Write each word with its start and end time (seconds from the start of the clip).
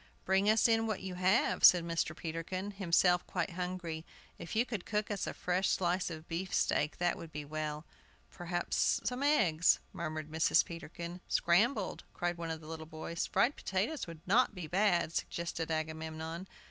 "Bring 0.25 0.49
us 0.49 0.67
in 0.67 0.87
what 0.87 1.01
you 1.03 1.13
have," 1.13 1.63
said 1.63 1.83
Mr. 1.83 2.17
Peterkin, 2.17 2.71
himself 2.71 3.23
quite 3.27 3.51
hungry. 3.51 4.03
"If 4.39 4.55
you 4.55 4.65
could 4.65 4.83
cook 4.83 5.11
us 5.11 5.27
a 5.27 5.33
fresh 5.35 5.69
slice 5.69 6.09
of 6.09 6.27
beefsteak 6.27 6.97
that 6.97 7.17
would 7.17 7.31
be 7.31 7.45
well." 7.45 7.85
"Perhaps 8.31 9.01
some 9.03 9.21
eggs," 9.21 9.77
murmured 9.93 10.31
Mrs. 10.31 10.65
Peterkin. 10.65 11.21
"Scrambled," 11.27 12.03
cried 12.15 12.39
one 12.39 12.49
of 12.49 12.61
the 12.61 12.67
little 12.67 12.87
boys. 12.87 13.27
"Fried 13.27 13.55
potatoes 13.55 14.07
would 14.07 14.21
not 14.25 14.55
be 14.55 14.65
bad," 14.65 15.13
suggested 15.13 15.69
Agamemnon. 15.69 16.47